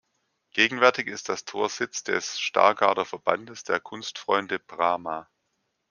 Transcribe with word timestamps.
Gegenwärtig 0.55 1.05
ist 1.07 1.29
das 1.29 1.45
Tor 1.45 1.69
Sitz 1.69 2.03
des 2.03 2.39
Stargarder 2.39 3.05
Verbandes 3.05 3.63
der 3.63 3.79
Kunstfreunde 3.79 4.57
„Brama“. 4.57 5.29